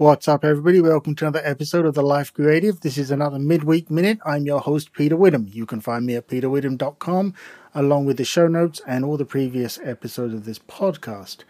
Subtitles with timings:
[0.00, 0.80] What's up, everybody?
[0.80, 2.80] Welcome to another episode of The Life Creative.
[2.80, 4.18] This is another midweek minute.
[4.24, 5.46] I'm your host, Peter Witham.
[5.52, 7.34] You can find me at peterwitham.com
[7.74, 11.40] along with the show notes and all the previous episodes of this podcast.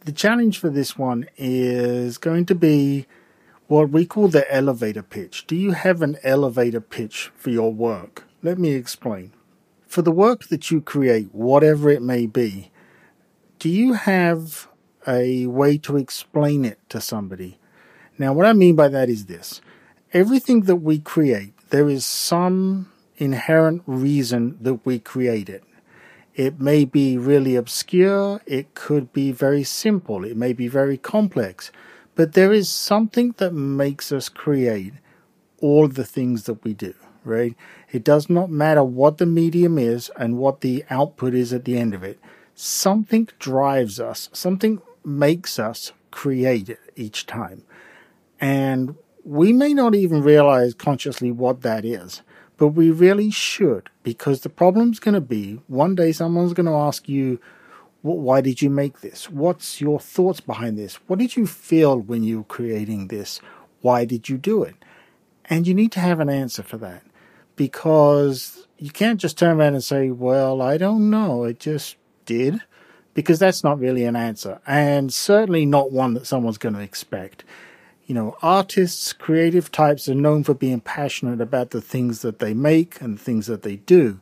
[0.00, 3.06] The challenge for this one is going to be
[3.68, 5.46] what we call the elevator pitch.
[5.46, 8.24] Do you have an elevator pitch for your work?
[8.42, 9.32] Let me explain.
[9.86, 12.70] For the work that you create, whatever it may be,
[13.58, 14.68] do you have
[15.08, 17.58] a way to explain it to somebody?
[18.22, 19.60] Now, what I mean by that is this
[20.12, 25.64] everything that we create, there is some inherent reason that we create it.
[26.36, 31.72] It may be really obscure, it could be very simple, it may be very complex,
[32.14, 34.94] but there is something that makes us create
[35.60, 37.56] all the things that we do, right?
[37.90, 41.76] It does not matter what the medium is and what the output is at the
[41.76, 42.20] end of it.
[42.54, 47.64] Something drives us, something makes us create it each time.
[48.42, 52.22] And we may not even realize consciously what that is,
[52.56, 56.72] but we really should because the problem's going to be one day someone's going to
[56.72, 57.40] ask you,
[58.02, 59.30] why did you make this?
[59.30, 60.96] What's your thoughts behind this?
[61.06, 63.40] What did you feel when you were creating this?
[63.80, 64.74] Why did you do it?
[65.44, 67.04] And you need to have an answer for that
[67.54, 71.44] because you can't just turn around and say, well, I don't know.
[71.44, 71.94] It just
[72.26, 72.60] did
[73.14, 77.44] because that's not really an answer and certainly not one that someone's going to expect
[78.12, 82.52] you know, artists, creative types are known for being passionate about the things that they
[82.52, 84.20] make and things that they do.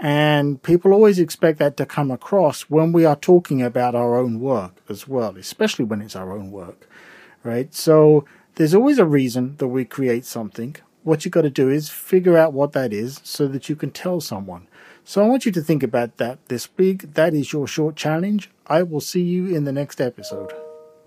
[0.00, 4.40] And people always expect that to come across when we are talking about our own
[4.40, 6.88] work as well, especially when it's our own work,
[7.44, 7.72] right?
[7.72, 8.24] So
[8.56, 10.74] there's always a reason that we create something.
[11.04, 13.92] What you've got to do is figure out what that is so that you can
[13.92, 14.66] tell someone.
[15.04, 17.14] So I want you to think about that this week.
[17.14, 18.50] That is your short challenge.
[18.66, 20.52] I will see you in the next episode.